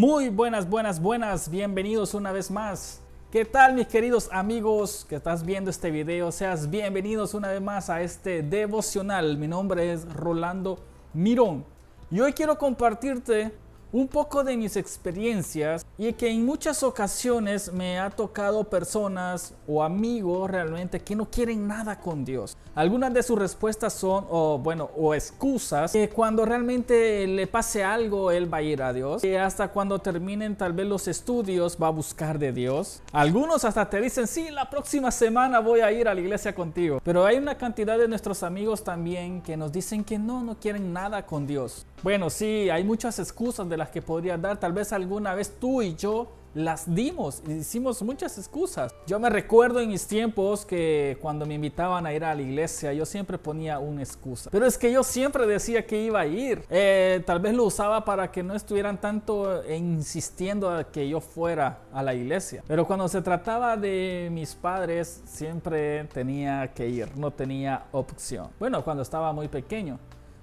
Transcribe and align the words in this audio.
Muy 0.00 0.30
buenas, 0.30 0.66
buenas, 0.66 0.98
buenas. 0.98 1.50
Bienvenidos 1.50 2.14
una 2.14 2.32
vez 2.32 2.50
más. 2.50 3.02
¿Qué 3.30 3.44
tal 3.44 3.74
mis 3.74 3.86
queridos 3.86 4.30
amigos 4.32 5.04
que 5.06 5.16
estás 5.16 5.44
viendo 5.44 5.68
este 5.68 5.90
video? 5.90 6.32
Seas 6.32 6.70
bienvenidos 6.70 7.34
una 7.34 7.48
vez 7.48 7.60
más 7.60 7.90
a 7.90 8.00
este 8.00 8.42
devocional. 8.42 9.36
Mi 9.36 9.46
nombre 9.46 9.92
es 9.92 10.10
Rolando 10.14 10.78
Mirón. 11.12 11.66
Y 12.10 12.18
hoy 12.18 12.32
quiero 12.32 12.56
compartirte 12.56 13.52
un 13.92 14.08
poco 14.08 14.44
de 14.44 14.56
mis 14.56 14.76
experiencias 14.76 15.84
y 15.98 16.12
que 16.12 16.28
en 16.28 16.44
muchas 16.44 16.82
ocasiones 16.82 17.72
me 17.72 17.98
ha 17.98 18.10
tocado 18.10 18.64
personas 18.64 19.54
o 19.66 19.82
amigos 19.82 20.50
realmente 20.50 21.00
que 21.00 21.16
no 21.16 21.28
quieren 21.30 21.66
nada 21.66 22.00
con 22.00 22.24
Dios. 22.24 22.56
Algunas 22.74 23.12
de 23.12 23.22
sus 23.22 23.38
respuestas 23.38 23.92
son, 23.92 24.26
o 24.30 24.58
bueno, 24.58 24.90
o 24.96 25.14
excusas, 25.14 25.92
que 25.92 26.08
cuando 26.08 26.44
realmente 26.44 27.26
le 27.26 27.46
pase 27.46 27.82
algo, 27.82 28.30
él 28.30 28.52
va 28.52 28.58
a 28.58 28.62
ir 28.62 28.82
a 28.82 28.92
Dios. 28.92 29.24
Y 29.24 29.34
hasta 29.34 29.68
cuando 29.68 29.98
terminen 29.98 30.56
tal 30.56 30.72
vez 30.72 30.86
los 30.86 31.08
estudios, 31.08 31.76
va 31.82 31.88
a 31.88 31.90
buscar 31.90 32.38
de 32.38 32.52
Dios. 32.52 33.02
Algunos 33.12 33.64
hasta 33.64 33.90
te 33.90 34.00
dicen, 34.00 34.26
sí, 34.26 34.50
la 34.50 34.70
próxima 34.70 35.10
semana 35.10 35.58
voy 35.58 35.80
a 35.80 35.90
ir 35.90 36.08
a 36.08 36.14
la 36.14 36.20
iglesia 36.20 36.54
contigo. 36.54 37.00
Pero 37.04 37.24
hay 37.24 37.38
una 37.38 37.56
cantidad 37.56 37.98
de 37.98 38.06
nuestros 38.06 38.42
amigos 38.42 38.84
también 38.84 39.42
que 39.42 39.56
nos 39.56 39.72
dicen 39.72 40.04
que 40.04 40.18
no, 40.18 40.42
no 40.42 40.58
quieren 40.58 40.92
nada 40.92 41.26
con 41.26 41.46
Dios. 41.46 41.86
Bueno, 42.02 42.30
sí, 42.30 42.70
hay 42.70 42.84
muchas 42.84 43.18
excusas 43.18 43.68
de 43.68 43.76
las 43.80 43.90
que 43.90 44.00
podría 44.00 44.38
dar. 44.38 44.60
Tal 44.60 44.72
vez 44.72 44.92
alguna 44.92 45.34
vez 45.34 45.56
tú 45.58 45.82
y 45.82 45.96
yo 45.96 46.28
las 46.54 46.92
dimos 46.92 47.42
hicimos 47.46 48.02
muchas 48.02 48.36
excusas. 48.38 48.92
Yo 49.06 49.20
me 49.20 49.30
recuerdo 49.30 49.80
en 49.80 49.88
mis 49.88 50.06
tiempos 50.06 50.66
que 50.66 51.16
cuando 51.20 51.46
me 51.46 51.54
invitaban 51.54 52.06
a 52.06 52.12
ir 52.12 52.24
a 52.24 52.34
la 52.34 52.42
iglesia, 52.42 52.92
yo 52.92 53.06
siempre 53.06 53.38
ponía 53.38 53.78
una 53.78 54.02
excusa. 54.02 54.50
Pero 54.50 54.66
es 54.66 54.76
que 54.76 54.90
yo 54.92 55.02
siempre 55.02 55.46
decía 55.46 55.86
que 55.86 56.02
iba 56.02 56.20
a 56.20 56.26
ir. 56.26 56.64
Eh, 56.68 57.22
tal 57.24 57.40
vez 57.40 57.54
lo 57.54 57.64
usaba 57.64 58.04
para 58.04 58.30
que 58.30 58.42
no 58.42 58.54
estuvieran 58.54 59.00
tanto 59.00 59.62
insistiendo 59.70 60.70
a 60.70 60.84
que 60.84 61.08
yo 61.08 61.20
fuera 61.20 61.78
a 61.92 62.02
la 62.02 62.14
iglesia. 62.14 62.64
Pero 62.66 62.86
cuando 62.86 63.08
se 63.08 63.22
trataba 63.22 63.76
de 63.76 64.28
mis 64.32 64.54
padres, 64.54 65.22
siempre 65.24 66.04
tenía 66.04 66.72
que 66.74 66.88
ir, 66.88 67.16
no 67.16 67.30
tenía 67.30 67.84
opción. 67.92 68.48
Bueno, 68.58 68.82
cuando 68.82 69.02
estaba 69.02 69.32
muy 69.32 69.48
pequeño. 69.48 69.98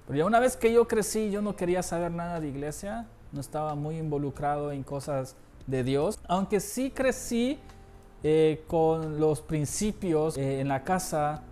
Pero 0.06 0.20
ya 0.20 0.24
una 0.24 0.40
vez 0.40 0.56
que 0.56 0.72
yo 0.72 0.88
crecí, 0.88 1.30
yo 1.30 1.42
no 1.42 1.54
quería 1.54 1.82
saber 1.82 2.10
nada 2.10 2.40
de 2.40 2.48
iglesia, 2.48 3.06
no 3.32 3.40
estaba 3.40 3.74
muy 3.74 3.98
involucrado 3.98 4.72
en 4.72 4.82
cosas 4.82 5.36
de 5.66 5.84
Dios, 5.84 6.18
aunque 6.26 6.60
sí 6.60 6.90
crecí 6.90 7.58
eh, 8.22 8.64
con 8.66 9.20
los 9.20 9.40
principios 9.42 10.36
eh, 10.36 10.60
en 10.60 10.68
la 10.68 10.82
casa 10.82 11.42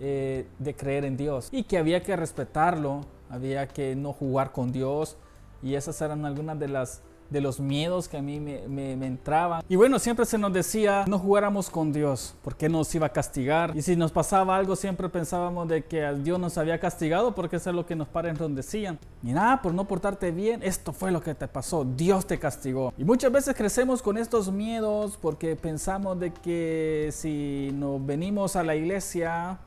eh, 0.00 0.46
de 0.58 0.74
creer 0.74 1.04
en 1.04 1.16
Dios. 1.16 1.48
Y 1.52 1.64
que 1.64 1.78
había 1.78 2.02
que 2.02 2.16
respetarlo, 2.16 3.02
había 3.28 3.68
que 3.68 3.94
no 3.94 4.12
jugar 4.12 4.52
con 4.52 4.72
Dios. 4.72 5.16
Y 5.62 5.74
esas 5.74 6.00
eran 6.00 6.24
algunas 6.24 6.58
de 6.58 6.68
las 6.68 7.02
de 7.30 7.40
los 7.40 7.60
miedos 7.60 8.08
que 8.08 8.16
a 8.16 8.22
mí 8.22 8.40
me, 8.40 8.92
entraban. 8.92 9.62
Y 9.68 9.76
bueno, 9.76 9.98
siempre 9.98 10.24
se 10.26 10.38
nos 10.38 10.52
decía, 10.52 11.04
no 11.06 11.18
jugáramos 11.18 11.70
con 11.70 11.92
Dios, 11.92 12.34
porque 12.42 12.68
nos 12.68 12.94
iba 12.94 13.06
a 13.06 13.12
castigar. 13.12 13.76
Y 13.76 13.82
si 13.82 13.96
nos 13.96 14.12
pasaba 14.12 14.56
algo, 14.56 14.76
siempre 14.76 15.08
pensábamos 15.08 15.68
de 15.68 15.84
que 15.84 16.10
Dios 16.22 16.38
nos 16.38 16.58
había 16.58 16.78
castigado, 16.78 17.34
porque 17.34 17.56
eso 17.56 17.70
es 17.70 17.76
lo 17.76 17.86
que 17.86 17.94
nos 17.96 18.08
nos 18.38 18.54
decían. 18.54 18.98
Y 19.22 19.32
nada, 19.32 19.62
por 19.62 19.74
no 19.74 19.86
portarte 19.86 20.30
bien, 20.30 20.62
esto 20.62 20.92
fue 20.92 21.10
lo 21.10 21.20
que 21.20 21.34
te 21.34 21.48
pasó, 21.48 21.84
Dios 21.84 22.26
te 22.26 22.38
castigó. 22.38 22.92
Y 22.96 23.04
muchas 23.04 23.30
veces 23.30 23.54
crecemos 23.54 24.02
con 24.02 24.18
estos 24.18 24.50
miedos 24.50 25.18
porque 25.20 25.56
pensamos 25.56 26.18
de 26.18 26.32
que 26.32 27.10
si 27.12 27.70
nos 27.74 28.04
venimos 28.04 28.56
a 28.56 28.64
la 28.64 28.74
iglesia, 28.74 29.58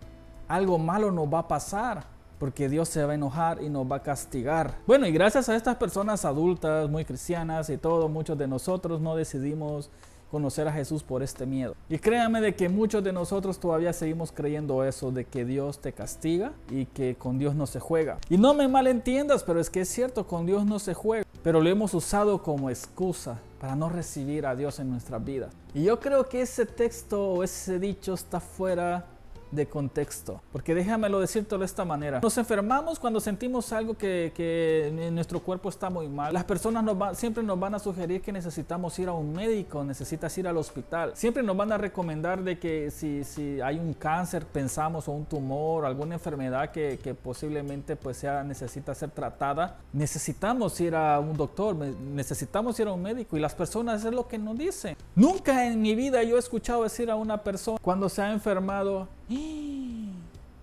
algo 0.48 0.78
malo 0.78 1.12
nos 1.12 1.28
va 1.34 1.40
a 1.40 1.48
pasar 1.48 2.11
porque 2.42 2.70
Dios 2.70 2.90
se 2.90 3.06
va 3.06 3.12
a 3.12 3.14
enojar 3.14 3.62
y 3.62 3.70
nos 3.70 3.86
va 3.86 3.98
a 3.98 4.02
castigar. 4.02 4.74
Bueno, 4.88 5.06
y 5.06 5.12
gracias 5.12 5.48
a 5.48 5.56
estas 5.56 5.76
personas 5.76 6.26
adultas, 6.26 6.90
muy 6.90 7.06
cristianas 7.06 7.70
y 7.70 7.78
todo, 7.78 8.10
muchos 8.10 8.36
de 8.36 8.48
nosotros 8.48 9.00
no 9.00 9.16
decidimos 9.16 9.92
conocer 10.32 10.68
a 10.68 10.74
Jesús 10.74 11.04
por 11.04 11.22
este 11.22 11.46
miedo. 11.46 11.76
Y 11.88 12.00
créanme 12.00 12.42
de 12.42 12.56
que 12.56 12.68
muchos 12.68 13.04
de 13.04 13.14
nosotros 13.14 13.60
todavía 13.60 13.94
seguimos 13.94 14.32
creyendo 14.32 14.84
eso, 14.84 15.12
de 15.12 15.26
que 15.26 15.46
Dios 15.46 15.82
te 15.82 15.94
castiga 15.94 16.54
y 16.72 16.88
que 16.88 17.14
con 17.14 17.38
Dios 17.38 17.54
no 17.54 17.68
se 17.68 17.80
juega. 17.80 18.18
Y 18.28 18.40
no 18.40 18.56
me 18.56 18.68
malentiendas, 18.68 19.44
pero 19.44 19.60
es 19.60 19.70
que 19.70 19.82
es 19.82 19.90
cierto, 19.90 20.26
con 20.26 20.48
Dios 20.48 20.66
no 20.66 20.80
se 20.80 20.96
juega, 20.96 21.24
pero 21.44 21.62
lo 21.62 21.70
hemos 21.70 21.94
usado 21.94 22.42
como 22.42 22.72
excusa 22.72 23.38
para 23.60 23.76
no 23.76 23.88
recibir 23.88 24.48
a 24.48 24.56
Dios 24.56 24.80
en 24.80 24.90
nuestra 24.90 25.20
vida. 25.20 25.52
Y 25.76 25.84
yo 25.84 26.00
creo 26.00 26.28
que 26.28 26.42
ese 26.42 26.66
texto 26.66 27.34
o 27.34 27.44
ese 27.44 27.78
dicho 27.78 28.16
está 28.16 28.40
fuera 28.40 29.06
de 29.52 29.68
contexto. 29.68 30.42
Porque 30.52 30.74
déjamelo 30.74 31.20
decirte 31.20 31.58
de 31.58 31.66
esta 31.66 31.86
manera. 31.86 32.20
Nos 32.22 32.38
enfermamos 32.38 33.00
cuando 33.00 33.20
sentimos 33.20 33.72
algo 33.74 33.96
que, 33.96 34.32
que 34.36 35.10
nuestro 35.12 35.42
cuerpo 35.42 35.70
está 35.70 35.90
muy 35.90 36.08
mal. 36.08 36.34
Las 36.34 36.44
personas 36.44 36.84
nos 36.84 37.18
siempre 37.18 37.44
nos 37.44 37.60
van 37.60 37.76
a 37.76 37.80
sugerir 37.80 38.22
que 38.22 38.32
necesitamos 38.32 38.98
ir 39.00 39.10
a 39.10 39.14
un 39.14 39.34
médico, 39.34 39.84
necesitas 39.84 40.38
ir 40.38 40.48
al 40.48 40.58
hospital. 40.58 41.12
Siempre 41.16 41.44
nos 41.44 41.58
van 41.58 41.72
a 41.72 41.78
recomendar 41.78 42.44
de 42.44 42.60
que 42.60 42.92
si, 42.92 43.24
si 43.24 43.60
hay 43.62 43.78
un 43.78 43.94
cáncer, 43.94 44.46
pensamos, 44.46 45.08
o 45.08 45.12
un 45.12 45.26
tumor, 45.26 45.86
alguna 45.86 46.16
enfermedad 46.16 46.72
que, 46.72 47.00
que 47.04 47.14
posiblemente 47.14 47.96
pues 47.96 48.18
sea, 48.18 48.44
necesita 48.44 48.94
ser 48.96 49.12
tratada, 49.12 49.78
necesitamos 49.94 50.80
ir 50.80 50.96
a 50.96 51.20
un 51.20 51.36
doctor, 51.36 51.76
necesitamos 51.76 52.80
ir 52.80 52.88
a 52.88 52.94
un 52.94 53.02
médico. 53.02 53.38
Y 53.38 53.40
las 53.40 53.56
personas 53.56 54.04
es 54.06 54.14
lo 54.14 54.28
que 54.28 54.38
nos 54.38 54.58
dicen. 54.58 54.96
Nunca 55.16 55.66
en 55.66 55.82
mi 55.82 55.96
vida 55.96 56.24
yo 56.24 56.36
he 56.36 56.40
escuchado 56.40 56.84
decir 56.84 57.10
a 57.10 57.16
una 57.16 57.44
persona 57.44 57.78
cuando 57.82 58.10
se 58.10 58.22
ha 58.22 58.32
enfermado, 58.32 59.08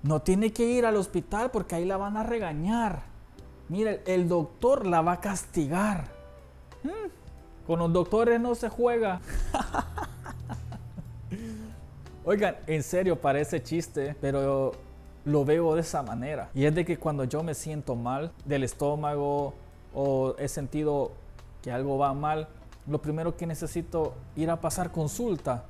no 0.02 0.22
tiene 0.22 0.52
que 0.52 0.64
ir 0.64 0.86
al 0.86 0.96
hospital 0.96 1.50
porque 1.50 1.74
ahí 1.74 1.84
la 1.84 1.96
van 1.96 2.16
a 2.16 2.22
regañar. 2.22 3.02
Mira, 3.68 3.92
el 4.06 4.28
doctor 4.28 4.86
la 4.86 5.02
va 5.02 5.12
a 5.12 5.20
castigar. 5.20 6.04
Mm, 6.82 7.66
con 7.66 7.78
los 7.78 7.92
doctores 7.92 8.40
no 8.40 8.54
se 8.54 8.68
juega. 8.68 9.20
Oigan, 12.24 12.56
en 12.66 12.82
serio 12.82 13.20
parece 13.20 13.62
chiste, 13.62 14.16
pero 14.20 14.72
lo 15.24 15.44
veo 15.44 15.74
de 15.74 15.82
esa 15.82 16.02
manera. 16.02 16.50
Y 16.54 16.64
es 16.64 16.74
de 16.74 16.84
que 16.84 16.98
cuando 16.98 17.24
yo 17.24 17.42
me 17.42 17.54
siento 17.54 17.94
mal 17.94 18.32
del 18.44 18.64
estómago 18.64 19.54
o 19.94 20.34
he 20.38 20.48
sentido 20.48 21.12
que 21.62 21.70
algo 21.70 21.98
va 21.98 22.14
mal, 22.14 22.48
lo 22.86 23.02
primero 23.02 23.36
que 23.36 23.46
necesito 23.46 24.14
ir 24.36 24.50
a 24.50 24.60
pasar 24.60 24.90
consulta 24.90 25.64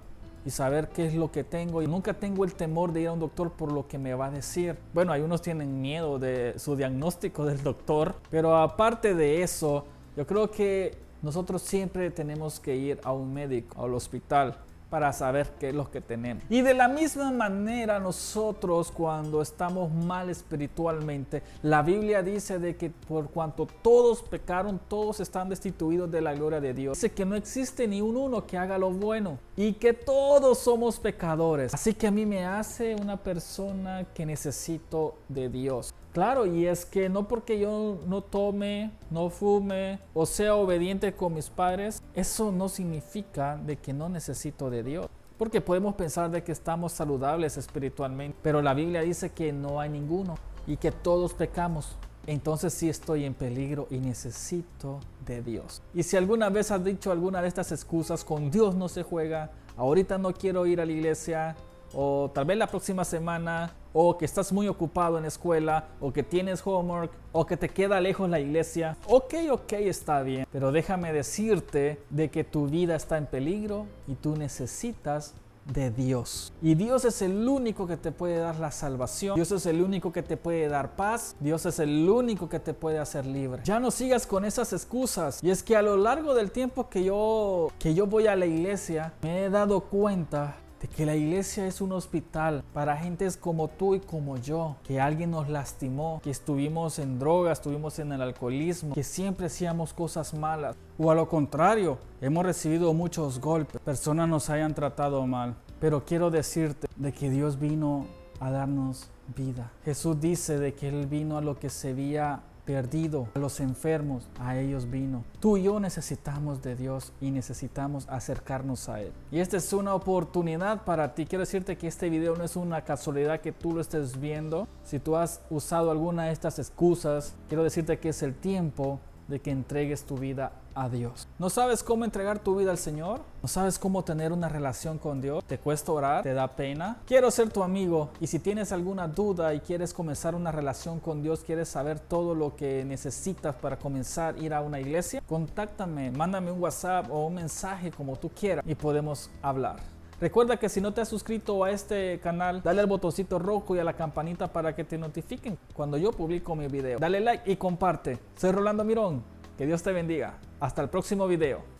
y 0.48 0.50
saber 0.50 0.88
qué 0.88 1.06
es 1.06 1.14
lo 1.14 1.30
que 1.30 1.44
tengo. 1.44 1.82
Y 1.82 1.86
nunca 1.86 2.14
tengo 2.14 2.42
el 2.42 2.54
temor 2.54 2.94
de 2.94 3.02
ir 3.02 3.08
a 3.08 3.12
un 3.12 3.20
doctor 3.20 3.52
por 3.52 3.70
lo 3.70 3.86
que 3.86 3.98
me 3.98 4.14
va 4.14 4.26
a 4.26 4.30
decir. 4.30 4.78
Bueno, 4.94 5.12
hay 5.12 5.20
unos 5.20 5.42
tienen 5.42 5.82
miedo 5.82 6.18
de 6.18 6.54
su 6.56 6.74
diagnóstico 6.74 7.44
del 7.50 7.62
doctor, 7.62 8.14
pero 8.30 8.56
aparte 8.56 9.14
de 9.14 9.42
eso, 9.42 9.84
yo 10.16 10.26
creo 10.26 10.50
que 10.50 10.96
nosotros 11.20 11.60
siempre 11.60 12.10
tenemos 12.10 12.60
que 12.60 12.74
ir 12.74 12.98
a 13.04 13.12
un 13.12 13.30
médico, 13.30 13.84
al 13.84 13.92
hospital, 13.92 14.56
para 14.90 15.12
saber 15.12 15.50
qué 15.58 15.68
es 15.68 15.74
lo 15.74 15.90
que 15.90 16.00
tenemos. 16.00 16.44
Y 16.48 16.62
de 16.62 16.74
la 16.74 16.88
misma 16.88 17.30
manera 17.30 17.98
nosotros 17.98 18.90
cuando 18.90 19.42
estamos 19.42 19.92
mal 19.92 20.30
espiritualmente, 20.30 21.42
la 21.62 21.82
Biblia 21.82 22.22
dice 22.22 22.58
de 22.58 22.76
que 22.76 22.90
por 22.90 23.30
cuanto 23.30 23.66
todos 23.82 24.22
pecaron, 24.22 24.80
todos 24.88 25.20
están 25.20 25.48
destituidos 25.48 26.10
de 26.10 26.20
la 26.20 26.34
gloria 26.34 26.60
de 26.60 26.74
Dios. 26.74 26.98
Dice 26.98 27.12
que 27.12 27.24
no 27.24 27.36
existe 27.36 27.86
ni 27.86 28.00
un 28.00 28.16
uno 28.16 28.46
que 28.46 28.56
haga 28.56 28.78
lo 28.78 28.90
bueno 28.90 29.38
y 29.56 29.74
que 29.74 29.92
todos 29.92 30.58
somos 30.58 30.98
pecadores. 30.98 31.74
Así 31.74 31.94
que 31.94 32.06
a 32.06 32.10
mí 32.10 32.24
me 32.24 32.44
hace 32.44 32.94
una 32.94 33.16
persona 33.16 34.06
que 34.14 34.24
necesito 34.24 35.16
de 35.28 35.48
Dios. 35.48 35.94
Claro, 36.12 36.46
y 36.46 36.66
es 36.66 36.84
que 36.84 37.08
no 37.08 37.28
porque 37.28 37.58
yo 37.58 37.98
no 38.06 38.22
tome, 38.22 38.90
no 39.10 39.30
fume 39.30 40.00
o 40.14 40.26
sea 40.26 40.54
obediente 40.56 41.12
con 41.12 41.34
mis 41.34 41.50
padres, 41.50 42.02
eso 42.14 42.50
no 42.50 42.68
significa 42.68 43.56
de 43.56 43.76
que 43.76 43.92
no 43.92 44.08
necesito 44.08 44.70
de 44.70 44.82
Dios. 44.82 45.08
Porque 45.36 45.60
podemos 45.60 45.94
pensar 45.94 46.30
de 46.30 46.42
que 46.42 46.50
estamos 46.50 46.92
saludables 46.92 47.56
espiritualmente, 47.56 48.36
pero 48.42 48.60
la 48.62 48.74
Biblia 48.74 49.02
dice 49.02 49.30
que 49.30 49.52
no 49.52 49.78
hay 49.78 49.90
ninguno 49.90 50.36
y 50.66 50.76
que 50.76 50.90
todos 50.90 51.34
pecamos. 51.34 51.96
Entonces 52.26 52.74
sí 52.74 52.88
estoy 52.88 53.24
en 53.24 53.34
peligro 53.34 53.86
y 53.90 53.98
necesito 53.98 55.00
de 55.24 55.42
Dios. 55.42 55.82
Y 55.94 56.02
si 56.02 56.16
alguna 56.16 56.50
vez 56.50 56.70
has 56.70 56.84
dicho 56.84 57.10
alguna 57.10 57.40
de 57.40 57.48
estas 57.48 57.72
excusas, 57.72 58.24
con 58.24 58.50
Dios 58.50 58.74
no 58.74 58.88
se 58.88 59.02
juega, 59.02 59.50
ahorita 59.76 60.18
no 60.18 60.34
quiero 60.34 60.66
ir 60.66 60.80
a 60.80 60.84
la 60.84 60.92
iglesia, 60.92 61.56
o 61.94 62.30
tal 62.34 62.44
vez 62.44 62.58
la 62.58 62.66
próxima 62.66 63.04
semana, 63.04 63.72
o 63.92 64.16
que 64.18 64.24
estás 64.24 64.52
muy 64.52 64.68
ocupado 64.68 65.18
en 65.18 65.24
escuela, 65.24 65.88
o 66.00 66.12
que 66.12 66.22
tienes 66.22 66.62
homework, 66.64 67.12
o 67.32 67.46
que 67.46 67.56
te 67.56 67.68
queda 67.68 68.00
lejos 68.00 68.28
la 68.28 68.40
iglesia. 68.40 68.96
Ok, 69.06 69.34
ok, 69.50 69.72
está 69.74 70.22
bien, 70.22 70.46
pero 70.52 70.72
déjame 70.72 71.12
decirte 71.12 72.00
de 72.10 72.30
que 72.30 72.44
tu 72.44 72.66
vida 72.66 72.96
está 72.96 73.18
en 73.18 73.26
peligro 73.26 73.86
y 74.06 74.14
tú 74.14 74.36
necesitas 74.36 75.34
de 75.72 75.90
Dios. 75.90 76.52
Y 76.62 76.74
Dios 76.74 77.04
es 77.04 77.22
el 77.22 77.46
único 77.46 77.86
que 77.86 77.96
te 77.96 78.10
puede 78.10 78.38
dar 78.38 78.58
la 78.58 78.70
salvación. 78.70 79.36
Dios 79.36 79.52
es 79.52 79.66
el 79.66 79.82
único 79.82 80.12
que 80.12 80.22
te 80.22 80.36
puede 80.36 80.68
dar 80.68 80.96
paz. 80.96 81.36
Dios 81.40 81.66
es 81.66 81.78
el 81.78 82.08
único 82.08 82.48
que 82.48 82.58
te 82.58 82.74
puede 82.74 82.98
hacer 82.98 83.26
libre. 83.26 83.62
Ya 83.64 83.78
no 83.78 83.90
sigas 83.90 84.26
con 84.26 84.44
esas 84.44 84.72
excusas. 84.72 85.42
Y 85.42 85.50
es 85.50 85.62
que 85.62 85.76
a 85.76 85.82
lo 85.82 85.96
largo 85.96 86.34
del 86.34 86.50
tiempo 86.50 86.88
que 86.88 87.04
yo 87.04 87.68
que 87.78 87.94
yo 87.94 88.06
voy 88.06 88.26
a 88.26 88.36
la 88.36 88.46
iglesia, 88.46 89.12
me 89.22 89.44
he 89.44 89.50
dado 89.50 89.80
cuenta 89.80 90.56
de 90.80 90.88
que 90.88 91.06
la 91.06 91.16
iglesia 91.16 91.66
es 91.66 91.80
un 91.80 91.92
hospital 91.92 92.62
para 92.72 92.96
gentes 92.96 93.36
como 93.36 93.68
tú 93.68 93.94
y 93.94 94.00
como 94.00 94.36
yo, 94.36 94.76
que 94.84 95.00
alguien 95.00 95.30
nos 95.30 95.48
lastimó, 95.48 96.20
que 96.22 96.30
estuvimos 96.30 96.98
en 96.98 97.18
drogas, 97.18 97.58
estuvimos 97.58 97.98
en 97.98 98.12
el 98.12 98.22
alcoholismo, 98.22 98.94
que 98.94 99.02
siempre 99.02 99.46
hacíamos 99.46 99.92
cosas 99.92 100.34
malas. 100.34 100.76
O 100.98 101.10
a 101.10 101.14
lo 101.14 101.28
contrario, 101.28 101.98
hemos 102.20 102.44
recibido 102.44 102.92
muchos 102.94 103.40
golpes, 103.40 103.80
personas 103.80 104.28
nos 104.28 104.50
hayan 104.50 104.74
tratado 104.74 105.26
mal. 105.26 105.56
Pero 105.80 106.04
quiero 106.04 106.30
decirte 106.30 106.88
de 106.96 107.12
que 107.12 107.30
Dios 107.30 107.58
vino 107.58 108.06
a 108.40 108.50
darnos 108.50 109.10
vida. 109.36 109.70
Jesús 109.84 110.20
dice 110.20 110.58
de 110.58 110.74
que 110.74 110.88
Él 110.88 111.06
vino 111.06 111.38
a 111.38 111.40
lo 111.40 111.58
que 111.58 111.70
se 111.70 111.92
veía 111.92 112.40
perdido, 112.68 113.28
a 113.34 113.38
los 113.38 113.60
enfermos, 113.60 114.28
a 114.38 114.58
ellos 114.58 114.90
vino. 114.90 115.24
Tú 115.40 115.56
y 115.56 115.62
yo 115.62 115.80
necesitamos 115.80 116.60
de 116.60 116.76
Dios 116.76 117.14
y 117.18 117.30
necesitamos 117.30 118.06
acercarnos 118.10 118.90
a 118.90 119.00
Él. 119.00 119.10
Y 119.30 119.40
esta 119.40 119.56
es 119.56 119.72
una 119.72 119.94
oportunidad 119.94 120.84
para 120.84 121.14
ti. 121.14 121.24
Quiero 121.24 121.44
decirte 121.46 121.78
que 121.78 121.88
este 121.88 122.10
video 122.10 122.36
no 122.36 122.44
es 122.44 122.56
una 122.56 122.84
casualidad 122.84 123.40
que 123.40 123.52
tú 123.52 123.72
lo 123.72 123.80
estés 123.80 124.20
viendo. 124.20 124.68
Si 124.84 124.98
tú 124.98 125.16
has 125.16 125.40
usado 125.48 125.90
alguna 125.90 126.24
de 126.24 126.32
estas 126.32 126.58
excusas, 126.58 127.34
quiero 127.48 127.64
decirte 127.64 127.98
que 127.98 128.10
es 128.10 128.22
el 128.22 128.34
tiempo 128.34 129.00
de 129.28 129.40
que 129.40 129.50
entregues 129.50 130.04
tu 130.04 130.16
vida 130.16 130.52
a 130.74 130.88
Dios. 130.88 131.28
¿No 131.38 131.50
sabes 131.50 131.82
cómo 131.82 132.04
entregar 132.04 132.38
tu 132.38 132.56
vida 132.56 132.70
al 132.70 132.78
Señor? 132.78 133.20
¿No 133.42 133.48
sabes 133.48 133.78
cómo 133.78 134.02
tener 134.04 134.32
una 134.32 134.48
relación 134.48 134.98
con 134.98 135.20
Dios? 135.20 135.44
¿Te 135.44 135.58
cuesta 135.58 135.92
orar? 135.92 136.22
¿Te 136.22 136.34
da 136.34 136.48
pena? 136.48 136.98
Quiero 137.06 137.30
ser 137.30 137.50
tu 137.50 137.62
amigo 137.62 138.10
y 138.20 138.26
si 138.26 138.38
tienes 138.38 138.72
alguna 138.72 139.08
duda 139.08 139.54
y 139.54 139.60
quieres 139.60 139.92
comenzar 139.92 140.34
una 140.34 140.52
relación 140.52 141.00
con 141.00 141.22
Dios, 141.22 141.40
quieres 141.44 141.68
saber 141.68 141.98
todo 141.98 142.34
lo 142.34 142.56
que 142.56 142.84
necesitas 142.84 143.54
para 143.56 143.78
comenzar 143.78 144.34
a 144.34 144.38
ir 144.38 144.54
a 144.54 144.60
una 144.60 144.80
iglesia, 144.80 145.22
contáctame, 145.26 146.10
mándame 146.10 146.50
un 146.50 146.60
WhatsApp 146.60 147.10
o 147.10 147.26
un 147.26 147.34
mensaje 147.34 147.90
como 147.90 148.16
tú 148.16 148.30
quieras 148.30 148.64
y 148.66 148.74
podemos 148.74 149.30
hablar. 149.42 149.97
Recuerda 150.20 150.56
que 150.56 150.68
si 150.68 150.80
no 150.80 150.92
te 150.92 151.00
has 151.00 151.08
suscrito 151.08 151.62
a 151.62 151.70
este 151.70 152.18
canal, 152.18 152.60
dale 152.62 152.80
al 152.80 152.88
botoncito 152.88 153.38
rojo 153.38 153.76
y 153.76 153.78
a 153.78 153.84
la 153.84 153.92
campanita 153.92 154.52
para 154.52 154.74
que 154.74 154.82
te 154.82 154.98
notifiquen 154.98 155.56
cuando 155.74 155.96
yo 155.96 156.10
publico 156.10 156.56
mi 156.56 156.66
video. 156.66 156.98
Dale 156.98 157.20
like 157.20 157.50
y 157.50 157.54
comparte. 157.54 158.18
Soy 158.34 158.50
Rolando 158.50 158.82
Mirón. 158.82 159.22
Que 159.56 159.64
Dios 159.64 159.82
te 159.82 159.92
bendiga. 159.92 160.38
Hasta 160.58 160.82
el 160.82 160.88
próximo 160.88 161.28
video. 161.28 161.77